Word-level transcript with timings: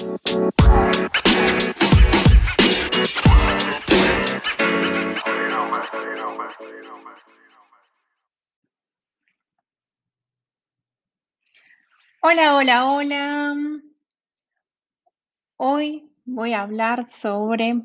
Hola, 0.00 0.14
hola, 12.54 12.86
hola. 12.86 13.54
Hoy 15.58 16.10
voy 16.24 16.54
a 16.54 16.62
hablar 16.62 17.12
sobre 17.12 17.82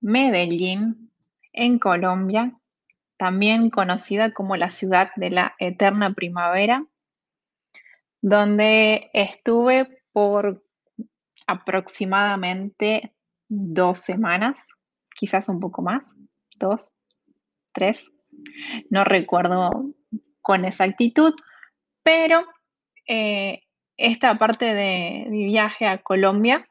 Medellín, 0.00 1.12
en 1.52 1.78
Colombia, 1.78 2.58
también 3.16 3.70
conocida 3.70 4.32
como 4.32 4.56
la 4.56 4.70
ciudad 4.70 5.12
de 5.14 5.30
la 5.30 5.54
eterna 5.60 6.14
primavera, 6.14 6.84
donde 8.20 9.08
estuve 9.12 10.02
por 10.12 10.63
aproximadamente 11.46 13.12
dos 13.48 14.00
semanas, 14.00 14.58
quizás 15.14 15.48
un 15.48 15.60
poco 15.60 15.82
más, 15.82 16.16
dos, 16.56 16.92
tres, 17.72 18.10
no 18.90 19.04
recuerdo 19.04 19.94
con 20.42 20.64
exactitud, 20.64 21.34
pero 22.02 22.44
eh, 23.06 23.62
esta 23.96 24.36
parte 24.38 24.74
de 24.74 25.26
mi 25.28 25.46
viaje 25.46 25.86
a 25.86 25.98
Colombia 25.98 26.68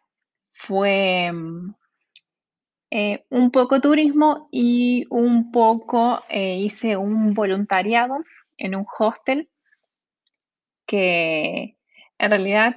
fue 0.52 1.32
mm, 1.32 1.76
eh, 2.92 3.26
un 3.30 3.52
poco 3.52 3.82
turismo 3.82 4.48
y 4.52 5.06
un 5.10 5.52
poco 5.52 6.22
eh, 6.30 6.58
hice 6.58 6.98
un 6.98 7.34
voluntariado 7.34 8.18
en 8.58 8.76
un 8.76 8.86
hostel 9.00 9.50
que 10.86 11.76
en 12.20 12.30
realidad 12.30 12.76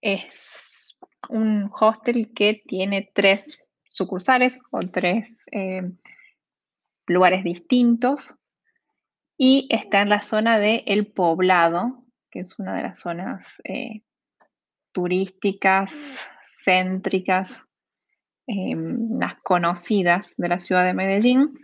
es 0.00 0.98
un 1.28 1.70
hostel 1.72 2.32
que 2.34 2.62
tiene 2.66 3.10
tres 3.14 3.68
sucursales 3.88 4.62
o 4.70 4.80
tres 4.80 5.44
eh, 5.52 5.82
lugares 7.06 7.44
distintos 7.44 8.34
y 9.36 9.68
está 9.70 10.02
en 10.02 10.10
la 10.10 10.22
zona 10.22 10.58
de 10.58 10.84
El 10.86 11.06
Poblado, 11.06 12.04
que 12.30 12.40
es 12.40 12.58
una 12.58 12.74
de 12.74 12.82
las 12.82 12.98
zonas 13.00 13.60
turísticas, 14.92 16.28
céntricas, 16.64 17.64
las 18.46 19.34
conocidas 19.42 20.34
de 20.36 20.48
la 20.48 20.58
ciudad 20.58 20.84
de 20.84 20.94
Medellín. 20.94 21.58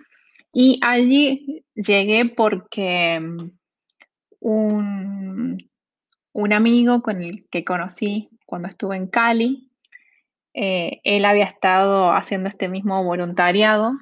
Y 0.52 0.80
allí 0.82 1.64
llegué 1.74 2.24
porque 2.24 3.20
un, 4.40 5.70
un 6.36 6.52
amigo 6.52 7.00
con 7.00 7.22
el 7.22 7.48
que 7.48 7.64
conocí 7.64 8.28
cuando 8.44 8.68
estuve 8.68 8.96
en 8.96 9.06
Cali, 9.06 9.70
eh, 10.52 11.00
él 11.02 11.24
había 11.24 11.46
estado 11.46 12.12
haciendo 12.12 12.50
este 12.50 12.68
mismo 12.68 13.02
voluntariado 13.04 13.92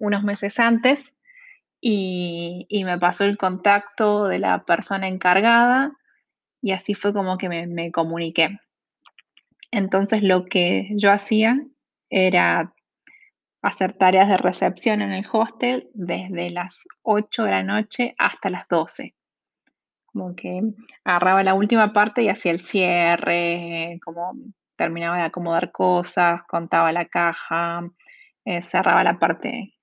unos 0.00 0.24
meses 0.24 0.58
antes 0.58 1.14
y, 1.80 2.66
me 2.84 2.98
pasó 2.98 3.24
el 3.24 3.38
contacto 3.38 4.26
de 4.26 4.40
la 4.40 4.64
persona 4.64 5.06
encargada 5.06 5.92
y 6.60 6.72
así 6.72 6.94
fue 6.94 7.12
como 7.12 7.38
que 7.38 7.48
me, 7.48 7.68
me 7.68 7.92
comuniqué. 7.92 8.58
Entonces 9.70 10.24
lo 10.24 10.46
que 10.46 10.88
yo 10.96 11.12
hacía 11.12 11.64
era 12.08 12.74
hacer 13.62 13.92
tareas 13.92 14.28
de 14.28 14.38
recepción 14.38 15.02
en 15.02 15.12
el 15.12 15.24
hostel 15.30 15.88
desde 15.94 16.50
las 16.50 16.88
8 17.02 17.44
de 17.44 17.50
la 17.52 17.62
noche 17.62 18.16
hasta 18.18 18.50
las 18.50 18.66
12. 18.66 19.14
Como 20.12 20.34
que 20.34 20.60
agarraba 21.04 21.42
la 21.44 21.54
última 21.54 21.92
parte 21.92 22.22
y 22.22 22.28
hacía 22.28 22.52
el 22.52 22.60
cierre, 22.60 23.98
como 24.04 24.32
terminaba 24.76 25.18
de 25.18 25.24
acomodar 25.24 25.72
cosas, 25.72 26.42
contaba 26.48 26.92
la 26.92 27.04
caja, 27.04 27.82
eh, 28.44 28.62
cerraba 28.62 29.04
la 29.04 29.18
parte 29.18 29.74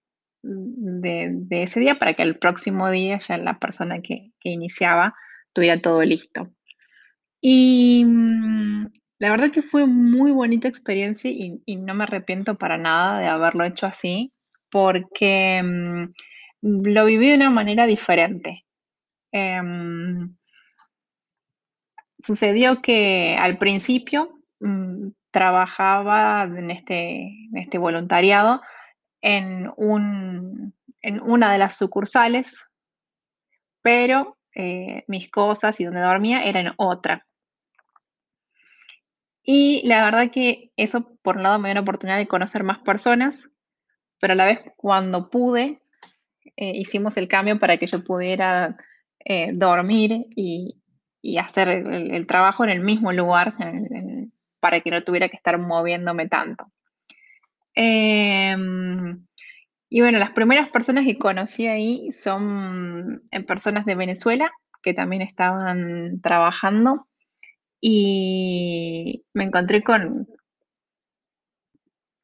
de, 0.41 1.45
ese 1.49 1.79
día 1.79 1.95
para 1.95 2.13
que 2.13 2.23
el 2.23 2.37
próximo 2.39 2.89
día 2.89 3.19
ya 3.19 3.37
la 3.37 3.59
persona 3.59 4.01
que, 4.01 4.31
iniciaba 4.43 5.13
tuviera 5.53 5.81
todo 5.81 6.01
listo. 6.03 6.49
Y 7.41 8.05
mm, 8.05 8.87
la 9.19 9.29
verdad 9.29 9.51
que 9.51 9.61
fue 9.61 9.85
muy 9.85 10.31
bonita 10.31 10.67
experiencia 10.67 11.29
y, 11.29 11.61
y 11.65 11.75
no 11.75 11.93
me 11.93 12.03
arrepiento 12.03 12.55
para 12.55 12.77
nada 12.77 13.19
de 13.19 13.27
haberlo 13.27 13.65
hecho 13.65 13.85
así, 13.85 14.33
porque 14.69 15.61
mm, 15.63 16.11
lo 16.61 17.05
viví 17.05 17.29
de 17.29 17.35
una 17.35 17.49
manera 17.49 17.85
diferente. 17.85 18.66
Em, 19.37 20.35
sucedió 22.23 22.81
que 22.81 23.37
al 23.39 23.59
principio 23.59 24.41
mm, 24.59 25.09
trabajaba 25.29 26.43
en 26.43 26.71
este, 26.71 27.21
en 27.51 27.57
este 27.57 27.77
voluntariado 27.77 28.61
en, 29.21 29.71
un, 29.77 30.73
en 31.01 31.21
una 31.21 31.51
de 31.51 31.59
las 31.59 31.77
sucursales, 31.77 32.65
pero 33.83 34.37
eh, 34.55 35.03
mis 35.07 35.29
cosas 35.29 35.79
y 35.79 35.83
donde 35.83 36.01
dormía 36.01 36.43
era 36.43 36.59
en 36.59 36.71
otra. 36.77 37.27
Y 39.43 39.87
la 39.87 40.03
verdad 40.03 40.31
que 40.31 40.71
eso, 40.77 41.15
por 41.21 41.37
un 41.37 41.43
lado, 41.43 41.59
me 41.59 41.69
dio 41.69 41.75
la 41.75 41.81
oportunidad 41.81 42.17
de 42.17 42.27
conocer 42.27 42.63
más 42.63 42.79
personas, 42.79 43.49
pero 44.19 44.33
a 44.33 44.35
la 44.35 44.45
vez 44.45 44.61
cuando 44.75 45.29
pude, 45.29 45.79
eh, 46.55 46.71
hicimos 46.75 47.17
el 47.17 47.27
cambio 47.27 47.59
para 47.59 47.77
que 47.77 47.85
yo 47.85 48.03
pudiera 48.03 48.77
eh, 49.29 49.51
dormir 49.53 50.27
y, 50.35 50.81
y 51.21 51.37
hacer 51.37 51.67
el, 51.67 52.25
trabajo 52.27 52.63
en 52.63 52.69
el 52.69 52.79
mismo 52.79 53.11
lugar 53.11 53.55
para 54.61 54.79
que 54.79 54.91
no 54.91 55.03
tuviera 55.03 55.27
que 55.27 55.35
estar 55.35 55.57
moviéndome 55.57 56.29
tanto. 56.29 56.71
Eh, 57.75 58.55
y 59.89 60.01
bueno, 60.01 60.19
las 60.19 60.31
primeras 60.31 60.69
personas 60.69 61.05
que 61.05 61.17
conocí 61.17 61.67
ahí 61.67 62.11
son 62.11 63.23
eh, 63.31 63.43
personas 63.43 63.85
de 63.85 63.95
Venezuela 63.95 64.51
que 64.81 64.93
también 64.93 65.21
estaban 65.21 66.21
trabajando 66.21 67.07
y 67.81 69.25
me 69.33 69.45
encontré 69.45 69.83
con 69.83 70.27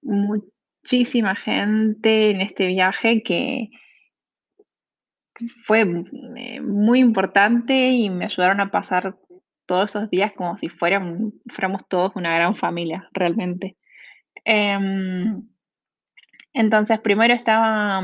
muchísima 0.02 1.36
gente 1.36 2.32
en 2.32 2.42
este 2.42 2.68
viaje 2.68 3.24
que 3.24 3.70
fue 5.66 5.82
eh, 6.38 6.62
muy 6.62 7.00
importante 7.00 7.90
y 7.92 8.10
me 8.10 8.26
ayudaron 8.26 8.60
a 8.60 8.72
pasar 8.72 9.18
todos 9.66 9.92
esos 9.92 10.10
días 10.10 10.34
como 10.34 10.58
si 10.58 10.70
fueran, 10.70 11.34
fuéramos 11.50 11.88
todos 11.88 12.16
una 12.16 12.36
gran 12.36 12.56
familia, 12.56 13.10
realmente. 13.14 13.78
Eh, 14.46 14.78
entonces, 16.54 17.00
primero 17.00 17.34
estaba 17.34 18.04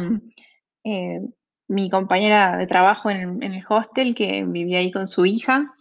eh, 0.84 1.22
mi 1.68 1.90
compañera 1.90 2.58
de 2.58 2.68
trabajo 2.68 3.10
en, 3.10 3.44
en, 3.44 3.54
el 3.54 3.64
hostel 3.70 4.16
que 4.16 4.44
vivía 4.44 4.80
ahí 4.80 4.92
con 4.92 5.08
su 5.08 5.26
hija 5.26 5.72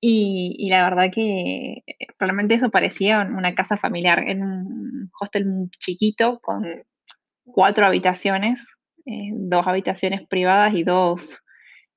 y, 0.00 0.54
y, 0.58 0.70
la 0.70 0.84
verdad 0.84 1.10
que 1.12 1.82
eh, 1.86 2.06
realmente 2.18 2.54
eso 2.54 2.70
parecía 2.70 3.20
una 3.20 3.54
casa 3.54 3.76
familiar, 3.76 4.22
en 4.28 4.42
un 4.42 5.10
hostel 5.20 5.70
chiquito 5.80 6.38
con 6.40 6.64
cuatro 7.44 7.86
habitaciones, 7.86 8.77
eh, 9.10 9.30
dos 9.32 9.66
habitaciones 9.66 10.26
privadas 10.28 10.74
y 10.74 10.84
dos 10.84 11.42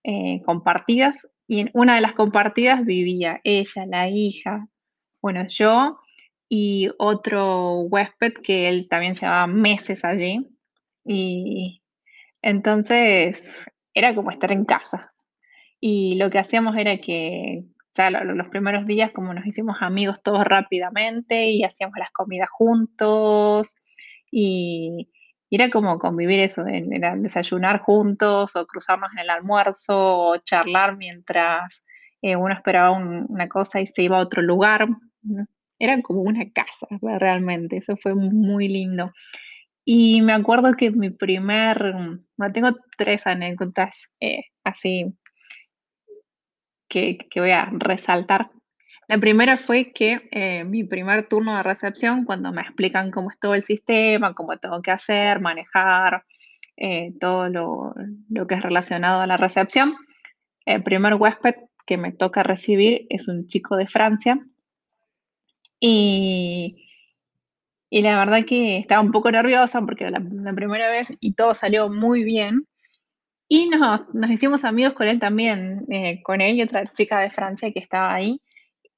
eh, 0.06 0.42
compartidas. 0.46 1.18
Y 1.46 1.60
en 1.60 1.70
una 1.74 1.96
de 1.96 2.02
las 2.02 2.14
compartidas 2.14 2.86
vivía 2.86 3.42
ella, 3.44 3.86
la 3.86 4.08
hija, 4.08 4.70
bueno, 5.22 5.46
yo 5.46 6.00
y 6.48 6.90
otro 6.98 7.82
huésped 7.82 8.36
que 8.42 8.70
él 8.70 8.88
también 8.88 9.14
llevaba 9.14 9.46
meses 9.46 10.06
allí. 10.06 10.48
Y 11.04 11.84
entonces 12.42 13.66
era 13.94 14.16
como 14.16 14.32
estar 14.32 14.54
en 14.54 14.64
casa. 14.64 15.14
Y 15.82 16.16
lo 16.16 16.30
que 16.30 16.40
hacíamos 16.40 16.78
era 16.78 16.98
que 17.00 17.66
ya 17.94 18.10
los 18.10 18.48
primeros 18.48 18.86
días 18.86 19.12
como 19.12 19.34
nos 19.34 19.46
hicimos 19.46 19.76
amigos 19.82 20.24
todos 20.24 20.46
rápidamente 20.46 21.50
y 21.50 21.66
hacíamos 21.66 21.98
las 22.00 22.12
comidas 22.12 22.50
juntos 22.50 23.76
y, 24.32 25.10
y 25.52 25.56
era 25.58 25.70
como 25.70 26.00
convivir 26.00 26.40
eso, 26.40 26.66
era 26.66 27.14
desayunar 27.18 27.80
juntos 27.82 28.56
o 28.56 28.66
cruzarnos 28.66 29.12
en 29.12 29.20
el 29.20 29.30
almuerzo 29.30 29.98
o 29.98 30.38
charlar 30.38 30.96
mientras 30.96 31.84
eh, 32.22 32.38
uno 32.38 32.54
esperaba 32.54 32.92
un, 32.92 33.26
una 33.28 33.50
cosa 33.50 33.82
y 33.82 33.86
se 33.86 34.04
iba 34.04 34.18
a 34.18 34.22
otro 34.22 34.42
lugar. 34.42 34.88
Era 35.78 36.02
como 36.02 36.22
una 36.22 36.50
casa, 36.52 36.88
realmente, 37.20 37.78
eso 37.78 37.98
fue 37.98 38.16
muy 38.16 38.70
lindo. 38.70 39.12
Y 39.84 40.22
me 40.22 40.32
acuerdo 40.32 40.74
que 40.76 40.90
mi 40.90 41.10
primer, 41.10 41.96
bueno, 42.38 42.54
tengo 42.54 42.70
tres 42.98 43.28
anécdotas 43.28 43.94
eh, 44.22 44.44
así 44.64 45.14
que, 46.88 47.18
voy 47.36 47.52
a 47.52 47.70
resaltar. 47.74 48.52
La 49.12 49.18
primera 49.18 49.58
fue 49.58 49.92
que 49.92 50.30
eh, 50.32 50.64
mi 50.64 50.86
primer 50.86 51.28
turno 51.28 51.58
de 51.58 51.64
recepción, 51.64 52.24
cuando 52.24 52.54
me 52.54 52.62
explican 52.62 53.12
cómo 53.12 53.30
es 53.30 53.38
todo 53.38 53.56
el 53.56 53.64
sistema, 53.64 54.34
cómo 54.34 54.58
tengo 54.58 54.82
que 54.82 54.92
hacer, 54.92 55.42
manejar, 55.42 56.24
eh, 56.78 57.12
todo 57.20 57.50
lo, 57.50 57.94
lo, 58.30 58.48
que 58.48 58.56
es 58.56 58.62
relacionado 58.62 59.20
a 59.20 59.28
la 59.28 59.36
recepción, 59.36 59.98
el 60.66 60.82
primer 60.82 61.16
huésped 61.16 61.56
que 61.86 61.98
me 61.98 62.14
toca 62.14 62.42
recibir 62.42 63.06
es 63.10 63.28
un 63.28 63.48
chico 63.48 63.76
de 63.76 63.88
Francia 63.88 64.40
Y 65.82 66.72
y 67.90 68.02
la 68.04 68.18
verdad 68.18 68.46
que 68.46 68.78
estaba 68.78 69.02
un 69.02 69.12
poco 69.12 69.30
nerviosa 69.30 69.82
porque 69.82 70.06
era 70.06 70.22
la 70.22 70.54
primera 70.54 70.88
vez 70.88 71.14
y 71.20 71.34
todo 71.34 71.54
salió 71.54 71.90
muy 71.90 72.24
bien. 72.24 72.66
Y 73.50 73.68
nos 73.68 74.14
nos 74.14 74.32
hicimos 74.32 74.64
amigos 74.64 74.94
con 74.94 75.10
él 75.10 75.20
también, 75.20 75.86
eh, 75.90 76.22
con 76.24 76.40
él 76.40 76.56
y 76.56 76.62
otra 76.62 76.90
chica 76.94 77.20
de 77.20 77.30
Francia 77.30 77.74
que 77.74 77.80
estaba 77.80 78.14
ahí. 78.14 78.40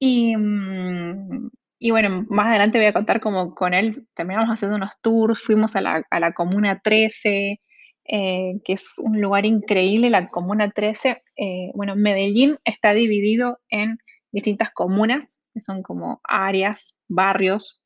Y, 0.00 0.36
mm, 0.36 1.50
y 1.78 1.90
bueno, 1.90 2.24
más 2.28 2.46
adelante 2.48 2.78
voy 2.78 2.86
a 2.86 2.92
contar 2.92 3.20
cómo 3.20 3.54
con 3.54 3.74
él 3.74 4.06
terminamos 4.14 4.48
haciendo 4.50 4.76
unos 4.76 5.00
tours, 5.02 5.40
fuimos 5.40 5.76
a 5.76 5.80
la 5.80 6.02
a 6.10 6.20
la 6.20 6.32
Comuna 6.32 6.80
13, 6.82 7.60
eh, 8.06 8.52
que 8.64 8.72
es 8.74 8.84
un 8.98 9.20
lugar 9.20 9.46
increíble, 9.46 10.10
la 10.10 10.28
Comuna 10.30 10.70
13. 10.70 11.22
Eh, 11.36 11.70
bueno, 11.74 11.94
Medellín 11.96 12.58
está 12.64 12.92
dividido 12.94 13.58
en 13.70 13.98
distintas 14.32 14.70
comunas, 14.72 15.26
que 15.52 15.60
son 15.60 15.82
como 15.82 16.20
áreas, 16.24 16.96
barrios 17.08 17.80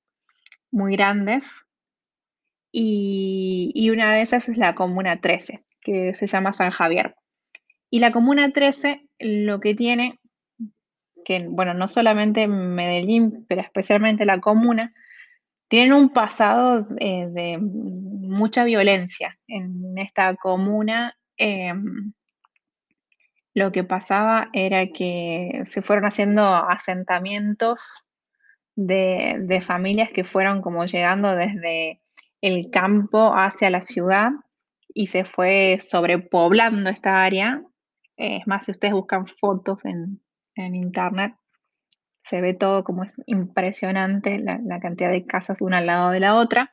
muy 0.73 0.95
grandes. 0.97 1.45
Y 2.73 3.73
y 3.75 3.91
una 3.91 4.15
de 4.15 4.23
esas 4.23 4.49
es 4.49 4.59
la 4.59 4.75
Comuna 4.75 5.21
13, 5.21 5.65
que 5.81 6.15
se 6.15 6.27
llama 6.27 6.53
San 6.53 6.71
Javier. 6.71 7.15
Y 7.91 8.01
la 8.01 8.11
Comuna 8.13 8.53
13 8.53 9.03
lo 9.21 9.61
que 9.61 9.75
tiene, 9.75 10.21
que, 11.29 11.47
bueno, 11.47 11.75
no 11.75 11.89
solamente 11.89 12.49
Medellín, 12.49 13.45
pero 13.47 13.61
especialmente 13.61 14.25
la 14.25 14.41
comuna, 14.41 14.95
tienen 15.69 15.93
un 15.93 16.09
pasado, 16.09 16.89
eh, 16.99 17.27
de 17.29 17.59
mucha 17.59 18.65
violencia. 18.65 19.39
En 19.47 19.99
esta 19.99 20.35
comuna, 20.37 21.15
em 21.37 22.15
lo 23.55 23.73
que 23.73 23.85
pasaba 23.85 24.49
era 24.55 24.87
que 24.87 25.63
se 25.65 25.83
fueron 25.83 26.07
haciendo 26.07 26.43
asentamientos 26.45 27.81
de 28.77 29.37
de 29.41 29.61
familias 29.61 30.11
que 30.11 30.25
fueron 30.25 30.63
como 30.63 30.87
llegando 30.87 31.35
desde 31.35 32.01
el 32.41 32.71
campo 32.71 33.35
hacia 33.35 33.69
la 33.71 33.83
ciudad 33.83 34.31
y 34.95 35.09
se 35.09 35.25
fue 35.25 35.79
sobrepoblando 35.81 36.89
esta 36.89 37.23
área. 37.23 37.63
Es 38.17 38.47
más, 38.47 38.65
si 38.65 38.71
ustedes 38.73 38.95
buscan 38.95 39.27
fotos 39.27 39.85
en 39.85 40.21
en 40.59 40.75
internet, 40.75 41.35
se 42.25 42.41
ve 42.41 42.55
todo 42.55 42.85
como 42.85 43.05
es 43.05 43.17
impresionante 43.27 44.39
la 44.39 44.81
cantidad 44.81 45.11
de 45.11 45.27
casas 45.27 45.61
una 45.63 45.79
al 45.79 45.87
lado 45.87 46.11
de 46.11 46.21
la 46.21 46.37
otra. 46.37 46.73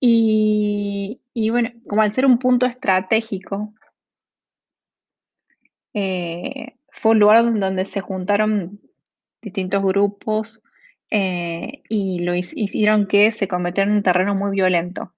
Y 0.00 1.20
bueno, 1.50 1.70
como 1.86 2.02
al 2.02 2.12
ser 2.12 2.26
un 2.26 2.38
punto 2.38 2.66
estratégico 2.66 3.72
eh, 5.94 6.76
fue 6.88 7.12
un 7.12 7.20
lugar 7.20 7.58
donde 7.58 7.84
se 7.84 8.00
juntaron 8.00 8.80
distintos 9.40 9.82
grupos, 9.82 10.62
eh, 11.10 11.82
y 11.88 12.20
lo 12.20 12.34
hici 12.34 12.62
hicieron 12.62 13.06
que 13.06 13.32
se 13.32 13.48
convirtiera 13.48 13.90
en 13.90 13.96
un 13.96 14.02
terreno 14.02 14.34
muy 14.34 14.52
violento. 14.52 15.12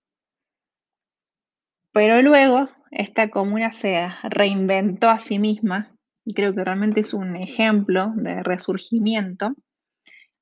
Pero 1.93 2.21
luego, 2.23 2.69
esta 2.91 3.31
comuna 3.31 3.73
se 3.73 4.09
reinventó 4.25 5.09
a 5.09 5.21
sí 5.21 5.39
misma, 5.39 5.94
y 6.25 6.35
creo 6.35 6.55
que 6.55 6.65
realmente 6.65 7.01
es 7.01 7.15
un 7.15 7.37
ejemplo 7.37 8.13
de 8.17 8.43
resurgimiento, 8.43 9.55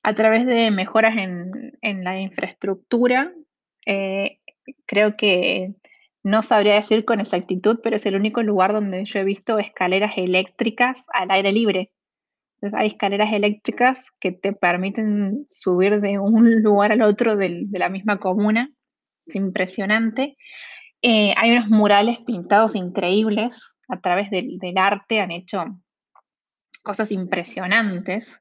a 0.03 0.15
través 0.15 0.47
de 0.47 0.71
mejoras 0.71 1.17
en 1.17 1.73
en 1.83 2.05
la 2.05 2.21
infraestructura. 2.21 3.33
Eh, 3.85 4.39
creo 4.87 5.17
que 5.17 5.75
no 6.23 6.43
sabría 6.43 6.77
decir 6.77 7.05
con 7.05 7.21
exactitud, 7.21 7.81
pero 7.83 7.97
es 7.97 8.07
el 8.07 8.15
único 8.15 8.43
lugar 8.43 8.73
donde 8.73 9.05
yo 9.05 9.19
he 9.19 9.25
visto 9.25 9.59
escaleras 9.59 10.17
eléctricas 10.17 11.05
al 11.13 11.31
aire 11.31 11.53
libre. 11.53 11.93
Hay 12.75 12.89
escaleras 12.89 13.33
eléctricas 13.33 14.07
que 14.21 14.31
te 14.31 14.53
permiten 14.53 15.45
subir 15.49 16.01
de 16.01 16.21
un 16.21 16.63
lugar 16.63 16.93
al 16.93 17.03
otro 17.03 17.37
de 17.37 17.67
la 17.73 17.89
misma 17.89 18.19
comuna. 18.19 18.73
Es 19.27 19.35
impresionante. 19.35 20.37
Eh, 21.03 21.35
hay 21.37 21.51
unos 21.51 21.69
murales 21.69 22.19
pintados 22.25 22.77
increíbles 22.77 23.72
a 23.93 24.01
través 24.01 24.31
del 24.31 24.79
arte, 24.79 25.21
han 25.21 25.31
hecho 25.31 25.65
cosas 26.83 27.13
impresionantes. 27.13 28.39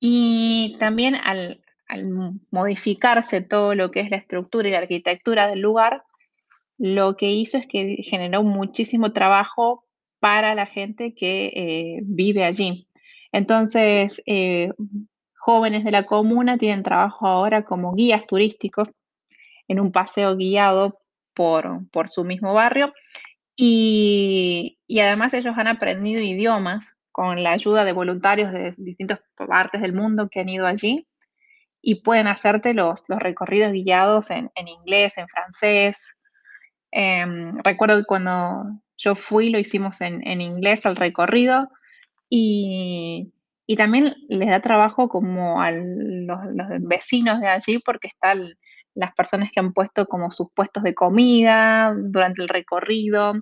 Y 0.00 0.76
también 0.78 1.16
al 1.16 1.60
al 1.88 2.06
modificarse 2.50 3.40
todo 3.40 3.74
lo 3.74 3.90
que 3.90 4.00
es 4.00 4.10
la 4.10 4.18
estructura 4.18 4.68
y 4.68 4.72
la 4.72 4.78
arquitectura 4.78 5.48
del 5.48 5.60
lugar, 5.60 6.04
lo 6.76 7.16
que 7.16 7.30
hizo 7.30 7.58
es 7.58 7.66
que 7.66 8.02
generó 8.04 8.42
muchísimo 8.42 9.12
trabajo 9.12 9.84
para 10.20 10.54
la 10.54 10.66
gente 10.66 11.14
que, 11.14 11.46
eh, 11.46 12.00
vive 12.02 12.44
allí. 12.44 12.88
Entonces, 13.32 14.22
eh, 14.26 14.70
jóvenes 15.38 15.84
de 15.84 15.90
la 15.90 16.04
comuna 16.04 16.58
tienen 16.58 16.82
trabajo 16.82 17.26
ahora 17.26 17.64
como 17.64 17.94
guías 17.94 18.26
turísticos 18.26 18.90
en 19.66 19.80
un 19.80 19.92
paseo 19.92 20.36
guiado 20.36 21.00
por 21.34 21.88
por 21.90 22.08
su 22.08 22.24
mismo 22.24 22.52
barrio. 22.52 22.92
Y 23.60 24.78
además 25.00 25.34
ellos 25.34 25.54
han 25.58 25.66
aprendido 25.66 26.22
idiomas 26.22 26.94
con 27.10 27.42
la 27.42 27.50
ayuda 27.52 27.84
de 27.84 27.92
voluntarios 27.92 28.52
de 28.52 28.72
distintas 28.76 29.20
partes 29.36 29.80
del 29.82 29.92
mundo 29.94 30.28
que 30.30 30.38
han 30.40 30.48
ido 30.48 30.64
allí, 30.66 31.08
y 31.82 32.02
pueden 32.02 32.28
hacerte 32.28 32.74
los 32.74 33.02
recorridos 33.08 33.72
guiados 33.72 34.30
en 34.30 34.50
inglés, 34.68 35.18
en 35.18 35.28
francés. 35.28 35.98
Em, 36.92 37.58
recuerdo 37.64 37.98
que 37.98 38.06
cuando 38.06 38.64
yo 38.98 39.16
fui, 39.16 39.50
lo 39.50 39.58
hicimos 39.60 40.00
en 40.02 40.40
inglés 40.42 40.86
el 40.86 40.96
recorrido, 40.96 41.68
y 42.30 43.32
y 43.68 43.76
también 43.76 44.14
les 44.28 44.48
da 44.50 44.60
trabajo 44.62 45.08
como 45.10 45.62
a 45.62 45.72
los 45.72 46.40
los 46.54 46.68
vecinos 46.82 47.40
de 47.40 47.48
allí, 47.48 47.78
porque 47.80 48.08
están 48.08 48.54
las 48.94 49.14
personas 49.14 49.50
que 49.52 49.60
han 49.60 49.72
puesto 49.74 50.06
como 50.06 50.30
sus 50.32 50.48
puestos 50.54 50.82
de 50.84 50.94
comida 50.94 51.94
durante 51.96 52.42
el 52.42 52.48
recorrido. 52.50 53.34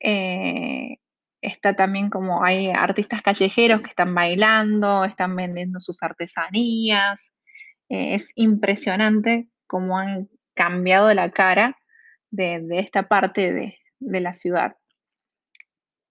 Eh, 0.00 0.98
está 1.40 1.74
también 1.74 2.10
como 2.10 2.44
hay 2.44 2.70
artistas 2.70 3.22
callejeros 3.22 3.82
que 3.82 3.90
están 3.90 4.14
bailando, 4.14 5.04
están 5.04 5.36
vendiendo 5.36 5.80
sus 5.80 6.02
artesanías. 6.02 7.32
Eh, 7.88 8.14
es 8.14 8.32
impresionante 8.36 9.48
cómo 9.66 9.98
han 9.98 10.28
cambiado 10.54 11.12
la 11.14 11.30
cara 11.30 11.76
de 12.30 12.66
esta 12.72 13.08
parte 13.08 13.52
de 13.52 13.78
de 14.00 14.20
la 14.20 14.34
ciudad. 14.34 14.76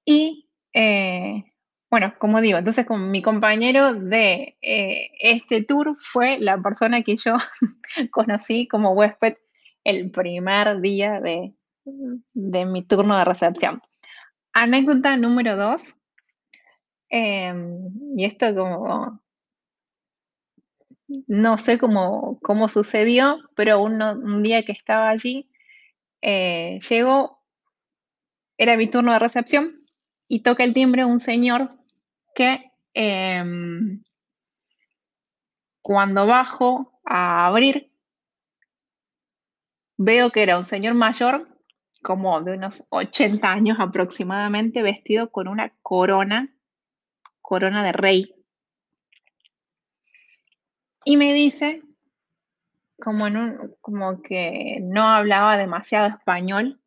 Y, 0.06 0.50
eh, 0.74 1.44
bueno, 1.90 2.14
como 2.20 2.42
digo, 2.42 2.58
entonces, 2.58 2.86
con 2.86 3.12
mi 3.12 3.22
compañero 3.22 3.94
de, 3.94 4.58
este 4.62 5.64
tour 5.64 5.96
fue 5.96 6.38
la 6.40 6.62
persona 6.62 7.04
que 7.04 7.18
yo 7.18 7.36
conocí 8.12 8.68
como 8.68 8.92
huésped 8.92 9.36
el 9.84 10.12
primer 10.12 10.82
día 10.82 11.20
de 11.22 11.54
de 12.34 12.66
mi 12.66 12.84
turno 12.84 13.18
de 13.18 13.26
recepción. 13.26 13.82
Anécdota 14.54 15.18
número 15.18 15.56
2. 15.56 15.82
Em, 17.10 17.90
y 18.18 18.26
esto 18.26 18.54
como 18.54 19.22
no 21.28 21.58
sé 21.58 21.78
cómo 21.80 22.38
cómo 22.42 22.68
sucedió, 22.68 23.40
pero 23.56 23.82
un 23.82 24.44
día 24.44 24.64
que 24.66 24.74
estaba 24.74 25.10
allí, 25.10 25.50
eh, 26.22 26.80
llegó 26.90 27.42
era 28.58 28.76
mi 28.76 28.88
turno 28.90 29.14
de 29.14 29.20
recepción, 29.20 29.86
y 30.28 30.42
toca 30.42 30.64
el 30.64 30.74
timbre 30.74 31.06
un 31.06 31.20
señor 31.20 31.72
que, 32.36 32.72
em 32.94 34.02
cuando 35.86 36.26
bajo 36.28 37.00
a 37.06 37.48
abrir 37.48 37.92
veo 39.98 40.32
que 40.32 40.44
era 40.44 40.60
un 40.60 40.66
señor 40.66 40.94
mayor, 40.94 41.48
como 42.08 42.40
de 42.40 42.54
unos 42.54 42.88
80 42.88 43.52
años 43.52 43.82
aproximadamente, 43.82 44.82
vestido 44.82 45.30
con 45.30 45.50
una 45.50 45.74
corona 45.82 46.54
corona 47.42 47.84
de 47.84 47.92
rey. 47.92 48.34
Y 51.04 51.18
me 51.18 51.34
dice 51.34 51.82
como 52.98 53.28
en 53.28 53.36
un 53.36 53.76
como 53.82 54.22
que 54.22 54.80
no 54.84 55.04
hablaba 55.04 55.58
demasiado 55.58 56.08
español, 56.08 56.80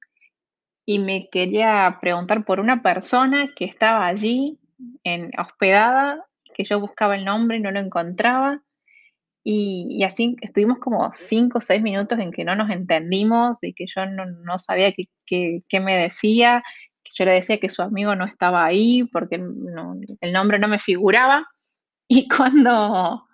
y 0.86 1.00
me 1.00 1.28
quería 1.28 1.98
preguntar 2.00 2.46
por 2.46 2.58
una 2.58 2.80
persona 2.80 3.50
que 3.54 3.66
estaba 3.66 4.06
allí 4.06 4.58
en 5.04 5.32
hospedada, 5.38 6.24
que 6.54 6.64
yo 6.64 6.80
buscaba 6.80 7.14
el 7.14 7.26
nombre 7.26 7.58
y 7.58 7.60
no 7.60 7.72
lo 7.72 7.78
encontraba. 7.78 8.62
Y 9.44 9.86
y 9.90 10.04
así 10.04 10.36
estuvimos 10.42 10.78
como 10.78 11.10
5 11.14 11.58
o 11.58 11.60
6 11.60 11.82
minutos 11.82 12.18
en 12.18 12.30
que 12.32 12.44
no 12.44 12.54
nos 12.56 12.70
entendimos, 12.70 13.58
de 13.60 13.72
que 13.74 13.86
yo 13.86 14.04
no 14.06 14.26
no 14.26 14.58
sabía 14.58 14.92
qué 15.26 15.80
me 15.80 15.96
decía, 15.96 16.62
que 17.04 17.12
yo 17.14 17.24
le 17.24 17.32
decía 17.32 17.58
que 17.58 17.70
su 17.70 17.82
amigo 17.82 18.14
no 18.16 18.24
estaba 18.26 18.64
ahí, 18.66 19.04
porque 19.12 19.36
el 19.36 20.32
nombre 20.32 20.58
no 20.58 20.68
me 20.68 20.78
figuraba. 20.78 21.46
Y 22.12 22.28
cuando 22.28 23.24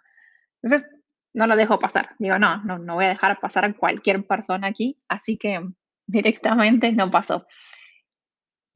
entonces, 0.62 0.88
no 1.34 1.46
lo 1.48 1.56
dejo 1.56 1.78
pasar. 1.80 2.10
Digo: 2.20 2.38
"No, 2.38 2.62
no 2.64 2.78
no 2.78 2.94
voy 2.96 3.06
a 3.06 3.10
dejar 3.10 3.40
pasar 3.40 3.64
a 3.66 3.74
cualquier 3.74 4.26
persona 4.26 4.68
aquí", 4.68 4.98
así 5.08 5.38
que 5.38 5.60
directamente 6.08 6.92
no 6.92 7.10
pasó. 7.10 7.46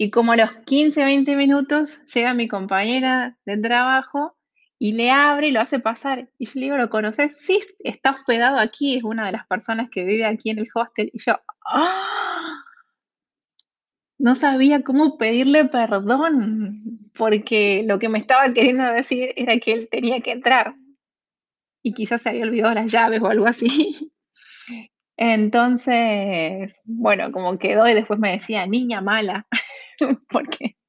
Y 0.03 0.11
como 0.11 0.33
a 0.33 0.37
los 0.37 0.51
15, 0.65 1.05
20 1.05 1.37
minutos 1.37 2.03
llega 2.15 2.33
mi 2.33 2.49
compañera 2.49 3.37
de 3.45 3.59
trabajo 3.59 4.35
y 4.83 4.93
le 4.93 5.11
abre 5.11 5.49
y 5.49 5.51
lo 5.53 5.61
hace 5.61 5.79
pasar. 5.79 6.31
Y 6.39 6.47
yo 6.47 6.53
le 6.55 6.61
digo, 6.63 6.77
¿lo 6.79 6.89
conoces? 6.89 7.37
Sí, 7.39 7.61
está 7.81 8.13
hospedado 8.13 8.59
aquí, 8.59 8.97
es 8.97 9.05
una 9.05 9.27
de 9.27 9.33
las 9.33 9.47
personas 9.47 9.91
que 9.91 10.05
vive 10.05 10.25
aquí 10.25 10.49
en 10.49 10.59
el 10.59 10.69
hostel. 10.75 11.11
Y 11.13 11.19
yo, 11.23 11.35
¡ah! 11.67 12.65
No 14.19 14.35
sabía 14.35 14.83
cómo 14.83 15.19
pedirle 15.19 15.67
perdón, 15.67 17.11
porque 17.15 17.85
lo 17.87 17.99
que 17.99 18.09
me 18.09 18.19
estaba 18.19 18.55
queriendo 18.55 18.85
decir 18.91 19.35
era 19.37 19.59
que 19.59 19.73
él 19.75 19.89
tenía 19.91 20.23
que 20.23 20.33
entrar. 20.33 20.75
Y 21.83 21.93
quizás 21.93 22.23
se 22.23 22.31
había 22.31 22.45
olvidado 22.45 22.73
las 22.73 22.91
llaves 22.91 23.21
o 23.21 23.27
algo 23.27 23.47
así. 23.47 24.11
Entonces, 25.19 26.81
bueno, 26.85 27.31
como 27.33 27.59
quedó 27.59 27.87
y 27.87 27.93
después 27.93 28.19
me 28.19 28.33
decía, 28.33 28.67
niña 28.67 29.03
mala, 29.03 29.47
porque 30.31 30.80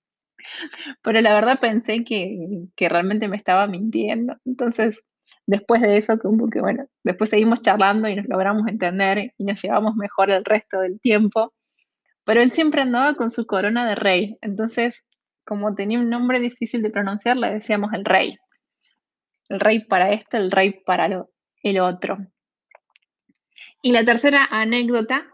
pero 1.02 1.22
la 1.22 1.34
verdad 1.34 1.60
pensé 1.60 2.04
que, 2.04 2.66
que 2.76 2.90
realmente 2.90 3.28
me 3.28 3.38
estaba 3.38 3.68
mintiendo. 3.68 4.38
Entonces, 4.46 5.04
después 5.46 5.82
de 5.82 5.98
eso, 5.98 6.20
como 6.20 6.50
que 6.50 6.62
bueno, 6.62 6.88
después 7.04 7.30
seguimos 7.30 7.62
charlando 7.62 8.08
y 8.08 8.16
nos 8.16 8.28
logramos 8.28 8.68
entender 8.68 9.34
y 9.38 9.44
nos 9.44 9.62
llevamos 9.62 9.96
mejor 9.96 10.32
el 10.32 10.46
resto 10.46 10.80
del 10.80 11.00
tiempo. 11.00 11.54
Pero 12.24 12.42
él 12.42 12.52
siempre 12.52 12.82
andaba 12.82 13.16
con 13.16 13.32
su 13.32 13.46
corona 13.46 13.88
de 13.88 13.96
rey. 13.96 14.38
Entonces, 14.42 15.04
como 15.46 15.76
tenía 15.76 16.00
un 16.00 16.10
nombre 16.10 16.40
difícil 16.40 16.82
de 16.82 16.92
pronunciar, 16.92 17.38
le 17.38 17.52
decíamos 17.52 17.94
el 17.94 18.06
rey. 18.06 18.38
El 19.50 19.60
rey 19.60 19.84
para 19.86 20.12
esto, 20.14 20.38
el 20.38 20.52
rey 20.52 20.82
para 20.86 21.10
el 21.64 21.80
otro. 21.80 22.20
Y 23.82 23.92
la 23.92 24.06
tercera 24.06 24.48
anécdota 24.52 25.26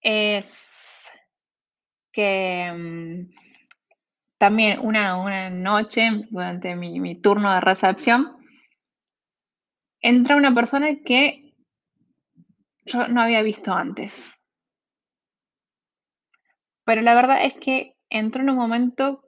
es 0.00 0.52
que 2.12 2.72
mm, 2.72 3.51
también 4.42 4.80
una, 4.80 5.18
una 5.18 5.50
noche, 5.50 6.26
durante 6.30 6.74
mi, 6.74 7.14
turno 7.14 7.54
de 7.54 7.60
recepción, 7.60 8.38
entra 10.00 10.34
una 10.34 10.52
persona 10.52 10.88
que 11.04 11.54
yo 12.84 13.06
no 13.06 13.22
había 13.22 13.40
visto 13.42 13.72
antes. 13.72 14.36
Pero 16.84 17.02
la 17.02 17.14
verdad 17.14 17.44
es 17.44 17.54
que 17.54 17.94
entró 18.10 18.42
en 18.42 18.50
un 18.50 18.56
momento 18.56 19.22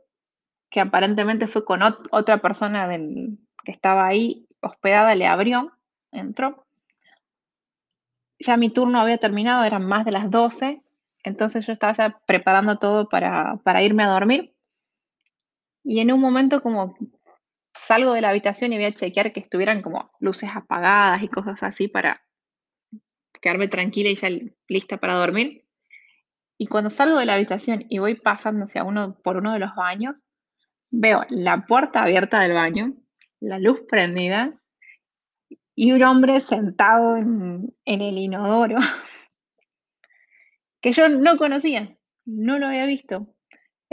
que 0.68 0.80
aparentemente 0.80 1.46
fue 1.46 1.64
con 1.64 1.82
otra 2.10 2.38
persona 2.38 2.88
que 2.88 3.70
estaba 3.70 4.08
ahí 4.08 4.48
hospedada, 4.62 5.14
le 5.14 5.28
abrió, 5.28 5.78
entró. 6.10 6.66
Ya 8.40 8.56
mi 8.56 8.68
turno 8.68 8.98
había 8.98 9.18
terminado, 9.18 9.62
eran 9.62 9.86
más 9.86 10.04
de 10.04 10.10
las 10.10 10.28
12, 10.28 10.82
entonces 11.22 11.64
yo 11.64 11.72
estaba 11.72 11.92
ya 11.92 12.18
preparando 12.26 12.78
todo 12.78 13.08
para, 13.08 13.60
para 13.62 13.80
irme 13.80 14.02
a 14.02 14.08
dormir. 14.08 14.53
Y 15.84 16.00
en 16.00 16.12
un 16.12 16.20
momento 16.20 16.62
como 16.62 16.96
salgo 17.74 18.14
de 18.14 18.22
la 18.22 18.30
habitación 18.30 18.72
y 18.72 18.76
voy 18.76 18.86
a 18.86 18.94
chequear 18.94 19.32
que 19.32 19.40
estuvieran 19.40 19.82
como 19.82 20.10
luces 20.18 20.50
apagadas 20.54 21.22
y 21.22 21.28
cosas 21.28 21.62
así 21.62 21.88
para 21.88 22.24
quedarme 23.40 23.68
tranquila 23.68 24.08
y 24.08 24.14
ya 24.14 24.28
lista 24.68 24.96
para 24.96 25.14
dormir. 25.14 25.66
Y 26.56 26.66
cuando 26.66 26.88
salgo 26.88 27.18
de 27.18 27.26
la 27.26 27.34
habitación 27.34 27.84
y 27.90 27.98
voy 27.98 28.14
pasando 28.14 28.64
hacia 28.64 28.84
uno 28.84 29.18
por 29.22 29.36
uno 29.36 29.52
de 29.52 29.58
los 29.58 29.74
baños, 29.74 30.22
veo 30.90 31.26
la 31.28 31.66
puerta 31.66 32.02
abierta 32.02 32.40
del 32.40 32.54
baño, 32.54 32.94
la 33.40 33.58
luz 33.58 33.80
prendida 33.88 34.54
y 35.74 35.92
un 35.92 36.02
hombre 36.04 36.40
sentado 36.40 37.16
en, 37.16 37.74
en 37.84 38.00
el 38.00 38.16
inodoro 38.16 38.78
que 40.80 40.92
yo 40.92 41.08
no 41.08 41.36
conocía, 41.36 41.98
no 42.24 42.58
lo 42.58 42.68
había 42.68 42.86
visto. 42.86 43.34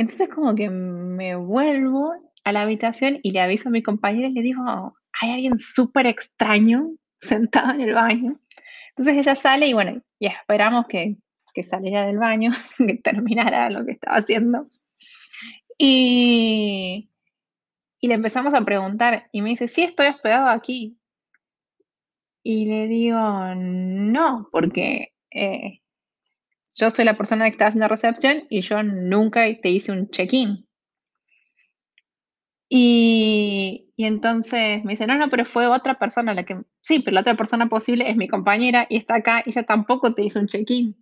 Entonces 0.01 0.29
como 0.29 0.55
que 0.55 0.67
me 0.67 1.35
vuelvo 1.35 2.15
a 2.43 2.51
la 2.51 2.61
habitación 2.61 3.19
y 3.21 3.33
le 3.33 3.39
aviso 3.39 3.69
a 3.69 3.71
mi 3.71 3.83
compañera 3.83 4.29
y 4.29 4.33
le 4.33 4.41
digo, 4.41 4.63
hay 5.21 5.29
alguien 5.29 5.59
súper 5.59 6.07
extraño 6.07 6.95
sentado 7.21 7.73
en 7.73 7.81
el 7.81 7.93
baño. 7.93 8.39
Entonces 8.89 9.15
ella 9.15 9.35
sale 9.35 9.67
y 9.67 9.73
bueno, 9.73 10.01
y 10.17 10.25
esperamos 10.25 10.87
que, 10.87 11.17
que 11.53 11.61
saliera 11.61 12.07
del 12.07 12.17
baño, 12.17 12.49
que 12.79 12.95
terminara 12.95 13.69
lo 13.69 13.85
que 13.85 13.91
estaba 13.91 14.17
haciendo. 14.17 14.67
Y, 15.77 17.11
y 17.99 18.07
le 18.07 18.15
empezamos 18.15 18.55
a 18.55 18.65
preguntar 18.65 19.29
y 19.31 19.43
me 19.43 19.49
dice, 19.49 19.67
sí, 19.67 19.83
estoy 19.83 20.07
hospedado 20.07 20.47
aquí. 20.47 20.97
Y 22.41 22.65
le 22.65 22.87
digo, 22.87 23.19
no, 23.55 24.49
porque 24.51 25.13
eh, 25.29 25.81
yo 26.77 26.89
soy 26.89 27.05
la 27.05 27.17
persona 27.17 27.45
que 27.45 27.51
está 27.51 27.67
haciendo 27.67 27.87
recepción 27.87 28.43
y 28.49 28.61
yo 28.61 28.81
nunca 28.83 29.41
te 29.61 29.69
hice 29.69 29.91
un 29.91 30.09
check-in. 30.09 30.67
Y, 32.69 33.91
entonces 33.97 34.83
me 34.85 34.93
dice, 34.93 35.05
no, 35.05 35.17
no, 35.17 35.29
pero 35.29 35.45
fue 35.45 35.67
otra 35.67 35.99
persona 35.99 36.33
la 36.33 36.43
que... 36.43 36.61
Sí, 36.79 36.99
pero 36.99 37.15
la 37.15 37.21
otra 37.21 37.35
persona 37.35 37.67
posible 37.67 38.09
es 38.09 38.15
mi 38.15 38.27
compañera 38.29 38.87
y 38.89 38.97
está 38.97 39.15
acá 39.15 39.43
y 39.45 39.49
ella 39.49 39.63
tampoco 39.63 40.13
te 40.13 40.23
hizo 40.23 40.39
un 40.39 40.47
check-in. 40.47 40.95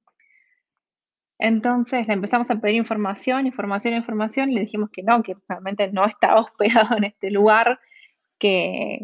Entonces 1.38 2.08
le 2.08 2.16
empezamos 2.16 2.50
a 2.50 2.60
pedir 2.60 2.76
información, 2.76 3.46
información, 3.46 3.94
información 3.94 4.52
y 4.52 4.56
le 4.56 4.62
dijimos 4.62 4.90
que 4.92 5.04
no, 5.04 5.22
que 5.24 5.36
realmente 5.48 5.92
no 5.92 6.06
estaba 6.06 6.42
hospedado 6.42 6.98
en 6.98 7.06
este 7.06 7.30
lugar, 7.30 7.80
que, 8.40 9.00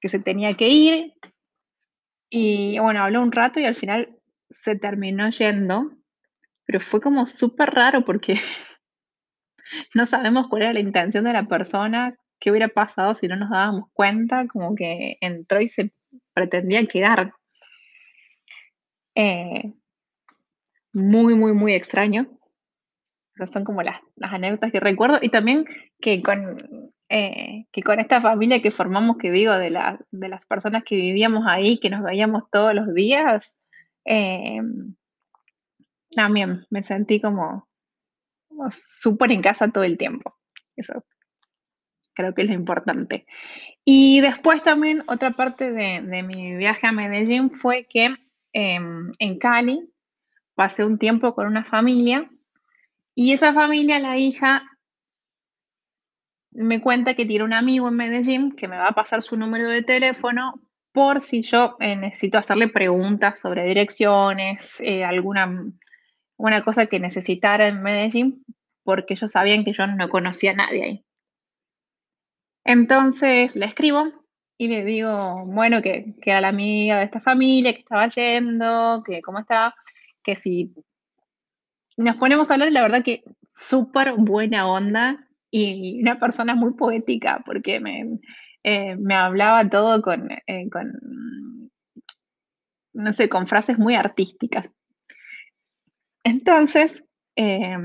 que 0.00 0.08
se 0.08 0.20
tenía 0.20 0.54
que 0.54 0.68
ir. 0.68 1.12
Y 2.30 2.78
bueno, 2.78 3.02
habló 3.02 3.20
un 3.20 3.32
rato 3.32 3.60
y 3.60 3.64
al 3.64 3.74
final 3.74 4.15
se 4.50 4.76
terminó 4.76 5.30
yendo, 5.30 5.92
pero 6.64 6.80
fue 6.80 7.00
como 7.00 7.26
súper 7.26 7.70
raro 7.70 8.04
porque 8.04 8.34
no 9.94 10.06
sabemos 10.06 10.48
cuál 10.48 10.62
era 10.62 10.72
la 10.72 10.80
intención 10.80 11.24
de 11.24 11.32
la 11.32 11.46
persona, 11.46 12.16
qué 12.38 12.50
hubiera 12.50 12.68
pasado 12.68 13.14
si 13.14 13.28
no 13.28 13.36
nos 13.36 13.50
dábamos 13.50 13.90
cuenta, 13.92 14.46
como 14.46 14.74
que 14.74 15.16
entró 15.20 15.60
y 15.60 15.68
se 15.68 15.92
pretendía 16.34 16.86
quedar. 16.86 17.32
Eh, 19.14 19.72
muy, 20.92 21.34
muy, 21.34 21.54
muy 21.54 21.72
extraño. 21.72 22.26
son 23.52 23.64
como 23.64 23.82
las, 23.82 24.00
las, 24.16 24.32
anécdotas 24.32 24.72
que 24.72 24.80
recuerdo. 24.80 25.18
Y 25.22 25.28
también 25.28 25.64
que 26.00 26.22
con, 26.22 26.92
eh, 27.08 27.66
que 27.72 27.82
con 27.82 28.00
esta 28.00 28.20
familia 28.20 28.62
que 28.62 28.70
formamos, 28.70 29.16
que 29.18 29.30
digo, 29.30 29.54
de, 29.54 29.70
la, 29.70 29.98
de 30.10 30.28
las 30.28 30.46
personas 30.46 30.84
que 30.84 30.96
vivíamos 30.96 31.44
ahí, 31.46 31.78
que 31.78 31.90
nos 31.90 32.02
veíamos 32.02 32.44
todos 32.50 32.74
los 32.74 32.94
días, 32.94 33.54
eh, 34.06 34.60
también 36.14 36.66
me 36.70 36.82
sentí 36.82 37.20
como, 37.20 37.68
súper 38.70 39.32
en 39.32 39.42
casa 39.42 39.68
todo 39.68 39.84
el 39.84 39.98
tiempo. 39.98 40.34
Eso 40.76 41.04
creo 42.14 42.34
que 42.34 42.42
es 42.42 42.48
lo 42.48 42.54
importante. 42.54 43.26
Y 43.84 44.20
después 44.20 44.62
también 44.62 45.04
otra 45.06 45.32
parte 45.32 45.70
de, 45.72 46.22
mi 46.22 46.56
viaje 46.56 46.86
a 46.86 46.92
Medellín 46.92 47.50
fue 47.50 47.86
que 47.88 48.14
eh, 48.52 48.78
en 49.18 49.38
Cali 49.38 49.92
pasé 50.54 50.84
un 50.84 50.98
tiempo 50.98 51.34
con 51.34 51.46
una 51.46 51.64
familia 51.64 52.30
y 53.14 53.32
esa 53.32 53.52
familia, 53.52 53.98
la 53.98 54.18
hija, 54.18 54.62
me 56.50 56.80
cuenta 56.80 57.14
que 57.14 57.26
tiene 57.26 57.44
un 57.44 57.52
amigo 57.54 57.88
en 57.88 57.96
Medellín 57.96 58.52
que 58.52 58.68
me 58.68 58.76
va 58.76 58.88
a 58.88 58.94
pasar 58.94 59.22
su 59.22 59.36
número 59.36 59.68
de 59.68 59.82
teléfono 59.82 60.65
por 60.96 61.20
si 61.20 61.42
yo 61.42 61.76
eh, 61.78 61.94
necesito 61.94 62.38
hacerle 62.38 62.68
preguntas 62.68 63.38
sobre 63.38 63.64
direcciones, 63.64 64.80
eh, 64.80 65.04
alguna 65.04 65.70
una 66.38 66.64
cosa 66.64 66.86
que 66.86 66.98
necesitara 66.98 67.68
en 67.68 67.82
Medellín, 67.82 68.46
porque 68.82 69.12
ellos 69.12 69.30
sabían 69.30 69.62
que 69.62 69.74
yo 69.74 69.86
no 69.86 70.08
conocía 70.08 70.52
a 70.52 70.54
nadie 70.54 70.82
ahí. 70.82 71.04
Entonces 72.64 73.54
le 73.56 73.66
escribo 73.66 74.10
y 74.56 74.68
le 74.68 74.86
digo, 74.86 75.44
bueno, 75.44 75.82
que, 75.82 76.14
que 76.22 76.30
era 76.30 76.40
la 76.40 76.48
amiga 76.48 76.96
de 76.96 77.04
esta 77.04 77.20
familia, 77.20 77.74
que 77.74 77.80
estaba 77.80 78.08
yendo, 78.08 79.02
que 79.04 79.20
cómo 79.20 79.40
está, 79.40 79.74
que 80.22 80.34
si 80.34 80.72
nos 81.98 82.16
ponemos 82.16 82.50
a 82.50 82.54
hablar, 82.54 82.72
la 82.72 82.80
verdad 82.80 83.04
que 83.04 83.22
súper 83.42 84.14
buena 84.14 84.66
onda 84.66 85.28
y 85.50 86.00
una 86.00 86.18
persona 86.18 86.54
muy 86.54 86.72
poética, 86.72 87.42
porque 87.44 87.80
me, 87.80 88.18
eh, 88.68 88.96
me 88.96 89.14
hablaba 89.14 89.70
todo 89.70 90.02
con, 90.02 90.28
eh, 90.28 90.68
con, 90.70 91.70
no 92.94 93.12
sé, 93.12 93.28
con 93.28 93.46
frases 93.46 93.78
muy 93.78 93.94
artísticas. 93.94 94.68
Entonces, 96.24 97.04
eh, 97.36 97.78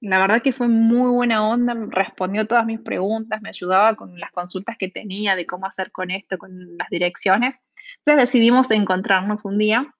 la 0.00 0.20
verdad 0.20 0.40
que 0.40 0.52
fue 0.52 0.68
muy 0.68 1.10
buena 1.10 1.48
onda, 1.48 1.74
respondió 1.88 2.46
todas 2.46 2.64
mis 2.64 2.78
preguntas, 2.78 3.42
me 3.42 3.48
ayudaba 3.48 3.96
con 3.96 4.20
las 4.20 4.30
consultas 4.30 4.76
que 4.78 4.88
tenía 4.88 5.34
de 5.34 5.46
cómo 5.46 5.66
hacer 5.66 5.90
con 5.90 6.12
esto, 6.12 6.38
con 6.38 6.76
las 6.76 6.88
direcciones. 6.88 7.58
Entonces 7.98 8.30
decidimos 8.30 8.70
encontrarnos 8.70 9.44
un 9.44 9.58
día 9.58 9.92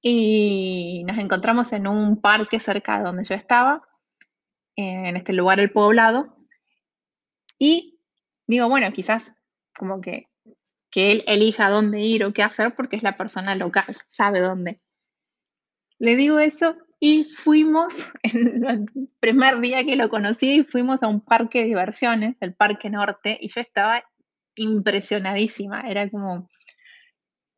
y 0.00 1.02
nos 1.04 1.18
encontramos 1.18 1.72
en 1.72 1.88
un 1.88 2.20
parque 2.20 2.60
cerca 2.60 2.98
de 2.98 3.04
donde 3.04 3.24
yo 3.24 3.34
estaba, 3.34 3.82
en 4.76 5.16
este 5.16 5.32
lugar, 5.32 5.58
el 5.58 5.72
poblado, 5.72 6.36
y 7.58 7.98
digo, 8.46 8.68
bueno, 8.68 8.92
quizás 8.92 9.32
como 9.76 10.00
que, 10.00 10.28
que 10.90 11.12
él 11.12 11.24
elija 11.26 11.70
dónde 11.70 12.00
ir 12.00 12.24
o 12.24 12.32
qué 12.32 12.42
hacer 12.42 12.74
porque 12.76 12.96
es 12.96 13.02
la 13.02 13.16
persona 13.16 13.54
local, 13.54 13.96
sabe 14.08 14.40
dónde. 14.40 14.80
Le 15.98 16.16
digo 16.16 16.38
eso 16.38 16.76
Y 17.00 17.24
fuimos, 17.24 18.12
el 18.22 18.86
primer 19.20 19.60
día 19.60 19.84
que 19.84 19.96
lo 19.96 20.08
conocí, 20.08 20.64
fuimos 20.64 21.02
a 21.02 21.08
un 21.08 21.20
parque 21.20 21.60
de 21.60 21.66
diversiones, 21.66 22.36
el 22.40 22.54
Parque 22.54 22.88
Norte, 22.90 23.36
y 23.40 23.48
yo 23.48 23.60
estaba 23.60 24.04
impresionadísima. 24.54 25.82
Era 25.82 26.08
como, 26.08 26.48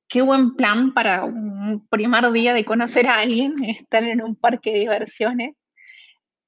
qué 0.09 0.23
buen 0.23 0.57
plan 0.57 0.95
para 0.95 1.25
un 1.25 1.87
primer 1.89 2.33
día 2.33 2.55
de 2.55 2.65
conocer 2.65 3.07
a 3.07 3.19
alguien, 3.19 3.55
estar 3.65 4.03
en 4.05 4.23
un 4.23 4.37
parque 4.37 4.73
de 4.73 4.81
diversiones. 4.81 5.55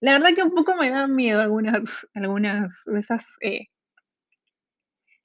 La 0.00 0.12
verdad 0.12 0.34
que 0.34 0.42
un 0.42 0.54
poco 0.54 0.76
me 0.76 0.90
dan 0.90 1.14
miedo 1.14 1.40
algunas, 1.40 2.06
algunas 2.14 2.70
de 2.86 3.00
esas 3.00 3.26
eh, 3.40 3.66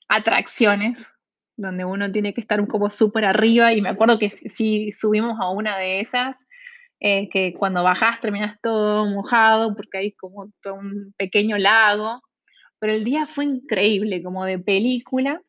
atracciones 0.08 1.08
donde 1.56 1.86
uno 1.86 2.12
tiene 2.12 2.34
que 2.34 2.42
estar 2.42 2.66
como 2.68 2.90
súper 2.90 3.26
arriba 3.26 3.74
y 3.74 3.82
me 3.82 3.90
acuerdo 3.90 4.18
que 4.18 4.32
sí 4.32 4.92
subimos 4.92 5.40
a 5.40 5.52
una 5.52 5.78
de 5.78 6.00
esas, 6.00 6.36
eh, 7.00 7.30
que 7.30 7.54
cuando 7.54 7.84
bajás 7.84 8.20
terminas 8.20 8.60
todo 8.62 9.06
mojado 9.06 9.76
porque 9.76 10.00
hay 10.00 10.12
como 10.14 10.52
todo 10.62 10.74
un 10.76 11.14
pequeño 11.18 11.60
lago, 11.60 12.22
pero 12.80 12.94
el 12.94 13.04
día 13.04 13.28
fue 13.28 13.46
increíble, 13.46 14.24
como 14.24 14.46
de 14.46 14.58
película. 14.58 15.40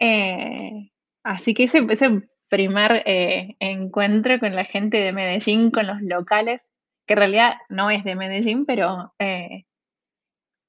Eh, 0.00 0.90
así 1.22 1.54
que 1.54 1.64
ese, 1.64 1.86
ese 1.90 2.28
primer 2.48 3.04
encuentro 3.60 4.40
con 4.40 4.56
la 4.56 4.64
gente 4.64 4.98
de 4.98 5.12
Medellín, 5.12 5.70
con 5.70 5.86
los 5.86 6.02
locales, 6.02 6.60
que 7.08 7.14
en 7.14 7.18
realidad 7.18 7.54
no 7.70 7.90
es 7.90 8.04
de 8.04 8.14
Medellín, 8.14 8.66
pero 8.66 9.14
él 9.18 9.64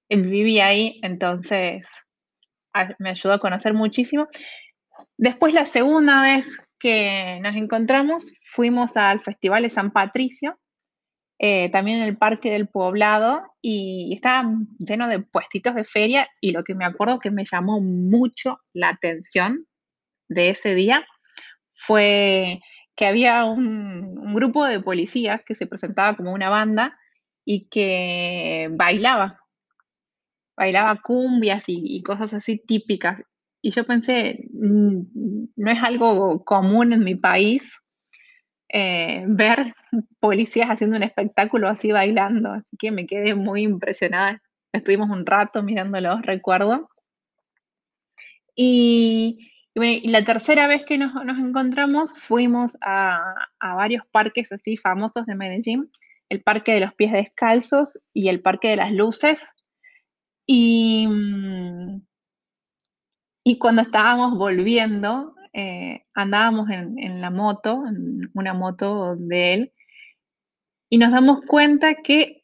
vivía 0.09 0.67
ahí, 0.67 0.99
entonces 1.03 1.85
me 2.97 3.09
ayudó 3.09 3.33
a 3.33 3.39
conocer 3.39 3.73
muchísimo. 3.73 4.27
Después, 5.17 5.53
la 5.53 5.65
segunda 5.65 6.21
vez 6.21 6.47
que 6.79 7.39
nos 7.43 7.55
encontramos, 7.55 8.31
fuimos 8.41 8.95
al 8.95 9.19
Festival 9.19 9.63
de 9.63 9.69
San 9.69 9.91
Patricio, 9.91 10.57
eh, 11.39 11.69
también 11.71 11.97
en 11.97 12.03
el 12.03 12.17
Parque 12.17 12.51
del 12.51 12.69
Poblado, 12.69 13.43
y 13.61 14.13
estaba 14.13 14.49
lleno 14.79 15.09
de 15.09 15.19
puestitos 15.19 15.75
de 15.75 15.83
feria, 15.83 16.29
y 16.39 16.51
lo 16.51 16.63
que 16.63 16.73
me 16.73 16.85
acuerdo 16.85 17.19
que 17.19 17.31
me 17.31 17.43
llamó 17.43 17.81
mucho 17.81 18.59
la 18.73 18.89
atención 18.89 19.65
de 20.29 20.51
ese 20.51 20.73
día 20.73 21.05
fue 21.73 22.61
que 22.99 23.05
había 23.05 23.45
un, 23.45 24.19
un 24.19 24.33
grupo 24.35 24.65
de 24.65 24.81
policías 24.81 25.41
que 25.45 25.55
se 25.55 25.67
presentaba 25.67 26.17
como 26.17 26.33
una 26.33 26.49
banda 26.49 26.99
y 27.45 27.69
que 27.69 28.67
bailaba 28.71 29.39
bailaba 30.59 31.01
cumbias 31.01 31.63
y, 31.67 32.03
cosas 32.03 32.33
así 32.33 32.57
típicas. 32.57 33.21
Y 33.61 33.71
yo 33.71 33.85
pensé, 33.85 34.37
mm, 34.51 34.99
no 35.55 35.71
es 35.71 35.81
algo 35.81 36.43
común 36.43 36.91
en 36.91 36.99
mi 36.99 37.15
país 37.15 37.79
eh, 38.67 39.23
ver 39.25 39.73
policías 40.19 40.69
haciendo 40.69 40.97
un 40.97 41.03
espectáculo 41.03 41.69
así 41.69 41.93
bailando, 41.93 42.51
así 42.51 42.75
que 42.77 42.91
me 42.91 43.07
quedé 43.07 43.35
muy 43.35 43.61
impresionada. 43.63 44.41
Estuvimos 44.73 45.09
un 45.09 45.25
rato 45.25 45.63
mirándolos, 45.63 46.21
recuerdo. 46.23 46.89
Y, 48.53 49.48
la 49.75 50.23
tercera 50.23 50.67
vez 50.67 50.83
que 50.83 50.97
nos, 50.97 51.13
encontramos 51.37 52.11
fuimos 52.13 52.77
a, 52.81 53.49
varios 53.61 54.05
parques 54.11 54.51
así 54.51 54.77
famosos 54.77 55.25
de 55.25 55.35
Medellín, 55.35 55.91
el 56.29 56.41
Parque 56.41 56.73
de 56.73 56.81
los 56.81 56.93
Pies 56.93 57.11
Descalzos 57.11 57.99
y 58.13 58.29
el 58.29 58.41
Parque 58.41 58.69
de 58.69 58.75
las 58.77 58.91
Luces, 58.93 59.39
y, 60.45 61.07
mm, 61.07 62.01
y 63.43 63.57
cuando 63.57 63.81
estábamos 63.81 64.37
volviendo, 64.37 65.35
eh, 65.53 66.05
andábamos 66.13 66.69
en, 66.69 67.21
la 67.21 67.31
moto, 67.31 67.83
en 67.87 68.21
una 68.33 68.53
moto 68.53 69.15
de 69.15 69.53
él, 69.53 69.73
y 70.89 70.97
nos 70.97 71.11
damos 71.11 71.45
cuenta 71.45 71.95
que 71.95 72.43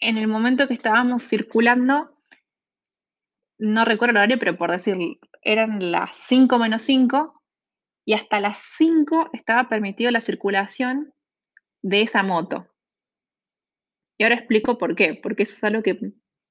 en 0.00 0.18
el 0.18 0.28
momento 0.28 0.66
que 0.66 0.74
estábamos 0.74 1.22
circulando, 1.22 2.12
no 3.58 3.84
recuerdo 3.84 4.12
el 4.12 4.16
horario, 4.18 4.38
pero 4.38 4.56
por 4.56 4.70
decir, 4.72 4.96
eran 5.44 5.92
las 5.92 6.16
5 6.26 6.58
menos 6.58 6.82
5, 6.82 7.42
y 8.06 8.14
hasta 8.14 8.40
las 8.40 8.58
5 8.76 9.30
estaba 9.32 9.68
permitido 9.68 10.10
la 10.10 10.20
circulación 10.20 11.12
de 11.82 12.02
esa 12.02 12.22
moto. 12.22 12.66
Y 14.18 14.24
ahora 14.24 14.36
explico 14.36 14.78
por 14.78 14.94
qué, 14.94 15.18
porque 15.22 15.44
eso 15.44 15.54
es 15.54 15.64
algo 15.64 15.82
que 15.82 15.98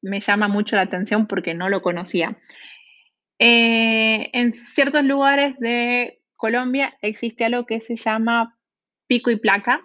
me 0.01 0.19
llama 0.19 0.47
mucho 0.47 0.75
la 0.75 0.83
atención 0.83 1.27
porque 1.27 1.53
no 1.53 1.69
lo 1.69 1.81
conocía. 1.81 2.37
Eh, 3.39 4.29
en 4.33 4.51
ciertos 4.51 5.03
lugares 5.03 5.57
de 5.59 6.21
Colombia 6.35 6.97
existe 7.01 7.45
algo 7.45 7.65
que 7.65 7.79
se 7.79 7.95
llama 7.95 8.57
pico 9.07 9.31
y 9.31 9.37
placa, 9.37 9.81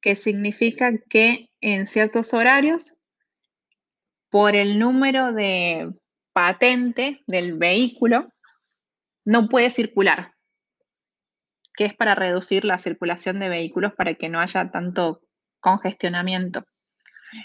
que 0.00 0.14
significa 0.14 0.92
que 1.08 1.50
en 1.60 1.86
ciertos 1.86 2.32
horarios, 2.32 2.96
por 4.30 4.54
el 4.54 4.78
número 4.78 5.32
de 5.32 5.92
patente 6.40 7.22
del 7.26 7.58
vehículo, 7.58 8.32
no 9.26 9.46
puede 9.46 9.68
circular, 9.68 10.32
que 11.74 11.84
es 11.84 11.94
para 11.94 12.14
reducir 12.14 12.64
la 12.64 12.78
circulación 12.78 13.38
de 13.40 13.50
vehículos 13.50 13.92
para 13.92 14.14
que 14.14 14.30
no 14.30 14.40
haya 14.40 14.70
tanto 14.70 15.20
congestionamiento. 15.60 16.64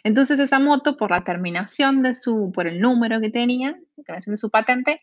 Entonces 0.06 0.40
esa 0.40 0.60
moto, 0.60 0.96
por 0.96 1.12
la 1.12 1.26
terminación 1.26 2.04
de 2.04 2.14
su, 2.14 2.54
por 2.56 2.68
el 2.68 2.80
número 2.80 3.20
que 3.20 3.30
tenía, 3.30 3.78
de 3.98 4.38
su 4.38 4.50
patente, 4.50 5.02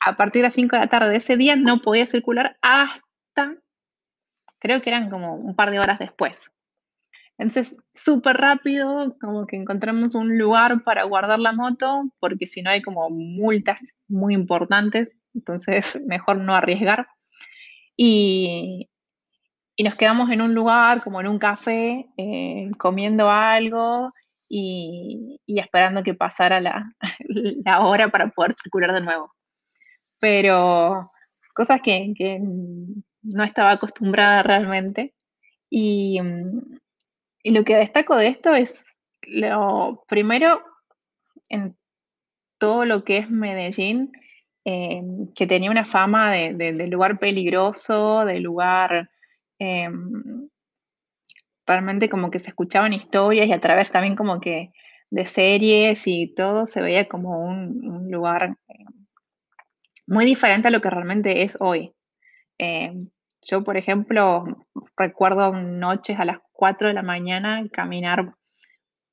a 0.00 0.16
partir 0.16 0.42
de 0.42 0.48
las 0.48 0.52
5 0.52 0.76
de 0.76 0.82
la 0.82 0.88
tarde 0.88 1.08
de 1.08 1.16
ese 1.16 1.38
día 1.38 1.56
no 1.56 1.80
podía 1.80 2.04
circular 2.04 2.58
hasta, 2.60 3.56
creo 4.58 4.82
que 4.82 4.90
eran 4.90 5.08
como 5.08 5.34
un 5.34 5.56
par 5.56 5.70
de 5.70 5.80
horas 5.80 5.98
después. 5.98 6.53
Entonces, 7.38 7.76
súper 7.94 8.36
rápido, 8.36 9.16
como 9.20 9.46
que 9.46 9.56
encontramos 9.56 10.14
un 10.14 10.38
lugar 10.38 10.82
para 10.82 11.04
guardar 11.04 11.40
la 11.40 11.52
moto, 11.52 12.04
porque 12.20 12.46
si 12.46 12.62
no 12.62 12.70
hay 12.70 12.82
como 12.82 13.10
multas 13.10 13.80
muy 14.08 14.34
importantes, 14.34 15.10
entonces 15.34 16.00
mejor 16.06 16.38
no 16.38 16.54
arriesgar. 16.54 17.08
Y, 17.96 18.88
y 19.76 19.84
nos 19.84 19.96
quedamos 19.96 20.30
en 20.30 20.40
un 20.40 20.54
lugar, 20.54 21.02
como 21.02 21.20
en 21.20 21.28
un 21.28 21.38
café, 21.38 22.06
eh, 22.16 22.70
comiendo 22.78 23.30
algo 23.30 24.12
y, 24.48 25.40
esperando 25.46 26.02
que 26.02 26.14
pasara 26.14 26.60
la, 26.60 26.84
la, 27.64 27.80
hora 27.80 28.08
para 28.10 28.28
poder 28.30 28.54
circular 28.54 28.92
de 28.92 29.00
nuevo. 29.00 29.32
Pero 30.20 31.10
cosas 31.54 31.80
que, 31.82 32.14
no 33.22 33.42
estaba 33.44 33.72
acostumbrada 33.72 34.42
realmente. 34.42 35.14
Y, 35.70 36.20
y, 37.44 37.50
lo 37.52 37.64
que 37.64 37.76
destaco 37.76 38.16
de 38.16 38.28
esto 38.28 38.54
es, 38.54 38.84
lo 39.28 40.04
primero, 40.08 40.62
en 41.48 41.76
todo 42.58 42.84
lo 42.84 43.04
que 43.04 43.18
es 43.18 43.30
Medellín, 43.30 44.10
eh, 44.64 45.02
que 45.36 45.46
tenía 45.46 45.70
una 45.70 45.84
fama 45.84 46.32
de, 46.32 46.72
lugar 46.88 47.18
peligroso, 47.18 48.24
de 48.24 48.40
lugar 48.40 49.10
Em, 49.58 50.48
realmente 51.66 52.10
como 52.10 52.30
que 52.30 52.38
se 52.38 52.50
escuchaban 52.50 52.92
historias 52.92 53.46
y 53.48 53.52
a 53.52 53.60
través 53.60 53.90
también 53.90 54.16
como 54.16 54.40
que 54.40 54.72
de 55.10 55.26
series 55.26 56.02
y 56.06 56.34
todo 56.34 56.66
se 56.66 56.82
veía 56.82 57.08
como 57.08 57.40
un, 57.40 58.10
lugar 58.10 58.56
eh, 58.68 58.84
muy 60.06 60.24
diferente 60.24 60.68
a 60.68 60.70
lo 60.70 60.80
que 60.80 60.90
realmente 60.90 61.42
es 61.42 61.56
hoy. 61.60 61.94
Em, 62.58 63.10
yo, 63.44 63.62
por 63.62 63.76
ejemplo, 63.76 64.44
recuerdo 64.96 65.52
noches 65.52 66.18
a 66.18 66.24
las 66.24 66.38
4 66.52 66.88
de 66.88 66.94
la 66.94 67.02
mañana 67.02 67.66
caminar 67.72 68.34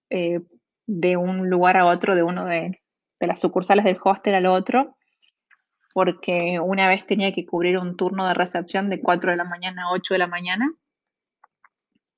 eh, 0.09 0.41
de 0.87 1.17
un 1.17 1.49
lugar 1.49 1.77
a 1.77 1.85
otro, 1.85 2.15
de 2.15 2.23
uno 2.23 2.45
de, 2.45 2.81
las 3.19 3.39
sucursales 3.39 3.85
del 3.85 3.99
hostel 4.03 4.35
al 4.35 4.47
otro, 4.47 4.97
porque 5.93 6.59
una 6.59 6.87
vez 6.87 7.05
tenía 7.05 7.33
que 7.33 7.45
cubrir 7.45 7.77
un 7.77 7.95
turno 7.95 8.27
de 8.27 8.33
recepción 8.33 8.89
de 8.89 9.01
4 9.01 9.31
de 9.31 9.37
la 9.37 9.43
mañana 9.43 9.83
a 9.83 9.91
8 9.91 10.13
de 10.15 10.17
la 10.17 10.27
mañana 10.27 10.73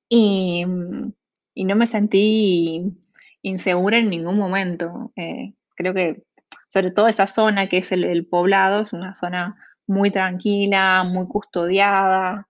y, 0.08 0.66
no 0.66 1.76
me 1.76 1.88
sentí 1.88 2.98
insegura 3.42 3.98
en 3.98 4.10
ningún 4.10 4.38
momento. 4.38 5.12
Eh, 5.16 5.54
creo 5.76 5.94
que 5.94 6.24
sobre 6.70 6.92
todo 6.92 7.08
esa 7.08 7.28
zona 7.28 7.68
que 7.68 7.78
es 7.80 7.92
el, 7.92 8.26
poblado, 8.26 8.82
es 8.82 8.94
una 8.94 9.14
zona 9.14 9.52
muy 9.88 10.12
tranquila, 10.12 11.04
muy 11.04 11.28
custodiada. 11.28 12.48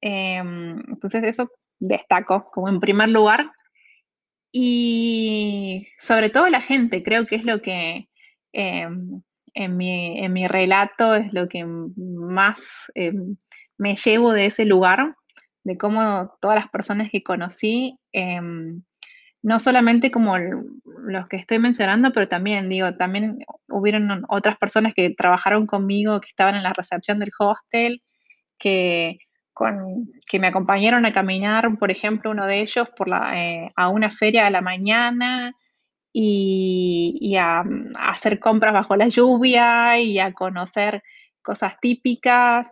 Em, 0.00 0.78
entonces 0.88 1.24
eso 1.24 1.50
destaco 1.78 2.50
como 2.52 2.68
en 2.68 2.80
primer 2.80 3.08
lugar. 3.08 3.50
Y 4.52 5.86
sobre 5.98 6.30
todo 6.30 6.48
la 6.48 6.60
gente, 6.60 7.02
creo 7.02 7.26
que 7.26 7.36
es 7.36 7.44
lo 7.44 7.62
que 7.62 8.08
em, 8.52 9.22
en 9.54 9.76
mi, 9.76 10.46
relato 10.48 11.14
es 11.14 11.32
lo 11.32 11.48
que 11.48 11.64
más 11.64 12.60
eh, 12.94 13.12
me 13.78 13.96
llevo 13.96 14.32
de 14.32 14.46
ese 14.46 14.64
lugar, 14.64 15.16
de 15.64 15.76
cómo 15.78 16.32
todas 16.40 16.56
las 16.56 16.70
personas 16.70 17.10
que 17.10 17.22
conocí, 17.22 17.98
em, 18.12 18.82
no 19.42 19.58
solamente 19.58 20.10
como 20.10 20.36
los 20.38 21.28
que 21.28 21.36
estoy 21.36 21.58
mencionando, 21.58 22.12
pero 22.12 22.28
también, 22.28 22.68
digo, 22.68 22.94
también 22.96 23.38
hubieron 23.68 24.24
otras 24.28 24.58
personas 24.58 24.92
que 24.94 25.10
trabajaron 25.10 25.66
conmigo, 25.66 26.20
que 26.20 26.28
estaban 26.28 26.56
en 26.56 26.62
la 26.62 26.74
recepción 26.74 27.18
del 27.18 27.30
hostel, 27.38 28.02
que 28.58 29.18
con 29.52 30.08
que 30.28 30.38
me 30.38 30.46
acompañaron 30.48 31.06
a 31.06 31.12
caminar, 31.12 31.78
por 31.78 31.90
ejemplo, 31.90 32.30
uno 32.30 32.46
de 32.46 32.60
ellos 32.60 32.88
por 32.96 33.08
la 33.08 33.38
eh, 33.38 33.68
a 33.76 33.88
una 33.88 34.10
feria 34.10 34.46
a 34.46 34.50
la 34.50 34.62
mañana 34.62 35.54
y 36.12 37.18
y 37.20 37.36
a, 37.36 37.60
a 37.60 38.10
hacer 38.10 38.40
compras 38.40 38.72
bajo 38.74 38.96
la 38.96 39.08
lluvia 39.08 39.98
y 40.00 40.18
a 40.18 40.32
conocer 40.32 41.02
cosas 41.42 41.78
típicas. 41.80 42.70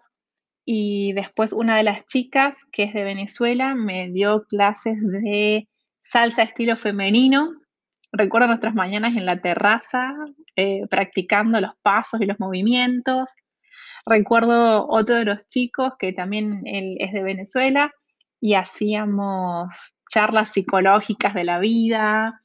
Y 0.64 1.12
después 1.14 1.52
una 1.52 1.76
de 1.76 1.82
las 1.84 2.06
chicas, 2.06 2.56
que 2.72 2.84
es 2.84 2.94
de 2.94 3.04
Venezuela, 3.04 3.74
me 3.74 4.10
dio 4.10 4.44
clases 4.44 4.98
de 5.02 5.68
salsa 6.10 6.42
estilo 6.42 6.76
femenino. 6.76 7.52
Recuerdo 8.12 8.48
nuestras 8.48 8.74
mañanas 8.74 9.16
en 9.16 9.26
la 9.26 9.40
terraza, 9.40 10.14
eh, 10.56 10.86
practicando 10.88 11.60
los 11.60 11.72
pasos 11.82 12.20
y 12.20 12.26
los 12.26 12.40
movimientos. 12.40 13.28
Recuerdo 14.06 14.88
otro 14.88 15.16
de 15.16 15.26
los 15.26 15.46
chicos 15.48 15.92
que 15.98 16.14
también 16.14 16.62
es 16.64 17.12
de 17.12 17.22
Venezuela 17.22 17.92
y 18.40 18.54
hacíamos 18.54 19.68
charlas 20.10 20.50
psicológicas 20.50 21.34
de 21.34 21.44
la 21.44 21.58
vida. 21.58 22.40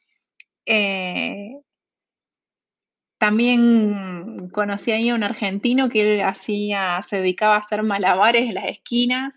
Eh, 0.66 1.62
también 3.18 4.50
conocí 4.50 4.92
ahí 4.92 5.10
a 5.10 5.16
un 5.16 5.24
argentino 5.24 5.88
que 5.88 6.16
él 6.16 6.22
hacía 6.22 7.02
se 7.08 7.18
dedicaba 7.18 7.56
a 7.56 7.60
hacer 7.60 7.82
malabares 7.84 8.42
en 8.42 8.56
las 8.56 8.66
esquinas 8.66 9.34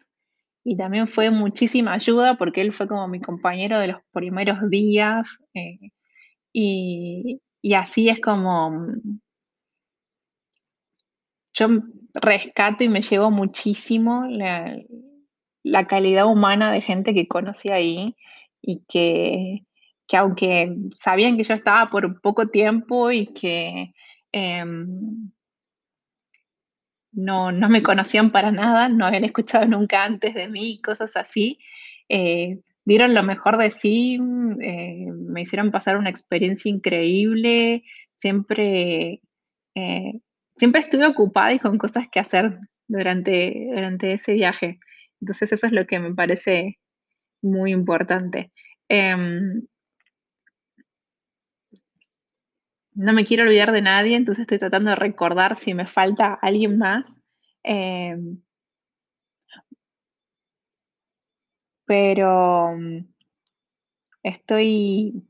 y 0.66 0.76
también 0.76 1.07
fue 1.09 1.31
muchísima 1.31 1.94
ayuda 1.94 2.37
porque 2.38 2.61
él 2.62 2.72
fue 2.72 2.88
como 2.88 3.09
mi 3.09 3.20
compañero 3.20 3.79
de 3.79 3.88
los 3.88 4.00
primeros 4.12 4.59
días, 4.70 5.44
eh, 5.55 5.79
y 6.52 7.40
y 7.62 7.74
así 7.74 8.09
es 8.11 8.20
como 8.20 8.70
mm 8.70 9.20
yo 11.55 11.68
rescato 12.14 12.85
y 12.85 12.88
me 12.88 13.02
llevo 13.02 13.31
muchísimo 13.31 14.26
la 14.29 14.76
la 15.62 15.87
calidad 15.88 16.26
humana 16.26 16.70
de 16.72 16.81
gente 16.81 17.12
que 17.14 17.26
conocí 17.29 17.70
ahí 17.70 18.16
y 18.62 18.85
que 18.88 19.61
que 20.09 20.16
aunque 20.16 20.76
sabían 20.94 21.37
que 21.37 21.42
yo 21.44 21.55
estaba 21.55 21.90
por 21.90 22.20
poco 22.20 22.48
tiempo 22.48 23.11
y 23.11 23.26
que, 23.29 23.92
em 24.33 25.31
no 27.16 27.50
no 27.52 27.68
me 27.68 27.83
conocían 27.83 28.31
para 28.31 28.52
nada, 28.52 28.88
no 28.88 29.07
habían 29.07 29.24
escuchado 29.24 29.66
nunca 29.66 30.05
antes 30.05 30.35
de 30.35 30.48
mí, 30.48 30.81
cosas 30.83 31.16
así, 31.16 31.59
eh, 32.09 32.61
dieron 32.85 33.14
lo 33.14 33.22
mejor 33.24 33.57
de 33.59 33.70
sí, 33.70 34.18
mm, 34.20 34.61
eh, 34.62 35.07
me 35.12 35.42
hicieron 35.42 35.70
pasar 35.72 35.96
una 35.98 36.11
experiencia 36.11 36.70
increíble, 36.70 37.83
siempre, 38.16 39.20
eh, 39.74 40.12
siempre 40.57 40.83
estuve 40.83 41.07
ocupada 41.07 41.52
y 41.55 41.59
con 41.59 41.79
cosas 41.79 42.09
que 42.11 42.20
hacer 42.20 42.59
durante 42.88 43.68
durante 43.74 44.12
ese 44.14 44.33
viaje. 44.35 44.79
Entonces, 45.20 45.52
eso 45.52 45.66
es 45.66 45.72
lo 45.72 45.87
que 45.87 45.98
me 46.00 46.14
parece 46.14 46.79
muy 47.42 47.72
importante. 47.72 48.52
Em 48.88 49.66
no 52.96 53.12
me 53.12 53.24
quiero 53.26 53.44
olvidar 53.44 53.72
de 53.72 53.82
nadie, 53.82 54.16
entonces 54.16 54.42
estoy 54.42 54.59
tratando 54.59 54.90
de 54.90 54.96
recordar 54.96 55.56
si 55.56 55.74
me 55.74 55.87
falta 55.87 56.35
alguien 56.42 56.78
más, 56.78 57.04
em 57.64 58.38
pero, 61.87 62.74
mm 62.76 63.06
estoy 64.24 65.26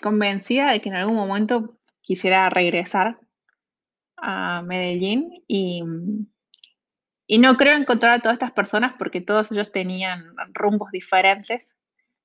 convencida 0.00 0.72
de 0.72 0.80
que 0.80 0.88
en 0.88 0.96
algún 0.96 1.16
momento 1.16 1.78
quisiera 2.00 2.48
regresar 2.50 3.18
a 4.18 4.62
Medellín 4.62 5.30
y, 5.48 5.82
mm, 5.82 6.26
y 7.28 7.38
no 7.38 7.56
creo 7.56 7.76
encontrar 7.76 8.14
a 8.14 8.20
todas 8.20 8.34
estas 8.34 8.52
personas 8.52 8.94
porque 8.98 9.20
todos 9.20 9.52
ellos 9.52 9.72
tenían 9.72 10.34
rumbos 10.54 10.90
diferentes, 10.92 11.76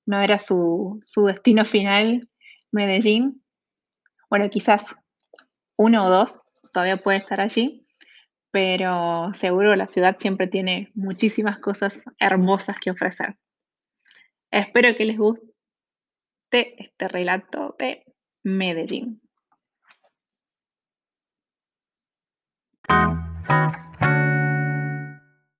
no 0.08 0.22
era 0.22 0.39
su 0.39 1.00
su 1.04 1.26
destino 1.26 1.65
final 1.65 2.28
Medellín. 2.72 3.43
Bueno, 4.30 4.50
quizás 4.50 4.96
1 5.78 6.04
o 6.04 6.10
2 6.10 6.39
todavía 6.74 6.98
puede 6.98 7.20
estar 7.20 7.39
allí, 7.39 7.86
pero 8.52 9.32
seguro 9.34 9.76
la 9.76 9.88
ciudad 9.88 10.17
siempre 10.17 10.48
tiene 10.48 10.91
muchísimas 10.96 11.60
cosas 11.60 12.02
hermosas 12.20 12.80
que 12.80 12.91
ofrecer. 12.91 13.38
Espero 14.52 14.96
que 14.96 15.06
les 15.06 15.17
guste 15.17 15.43
este 16.52 17.08
relato 17.08 17.76
de 17.78 18.04
Medellín. 18.43 19.22